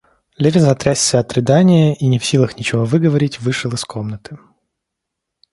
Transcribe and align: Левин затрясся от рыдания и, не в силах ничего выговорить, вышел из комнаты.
Левин 0.37 0.61
затрясся 0.63 1.19
от 1.19 1.31
рыдания 1.33 1.93
и, 1.93 2.07
не 2.07 2.17
в 2.17 2.25
силах 2.25 2.57
ничего 2.57 2.85
выговорить, 2.85 3.39
вышел 3.39 3.71
из 3.75 3.85
комнаты. 3.85 4.39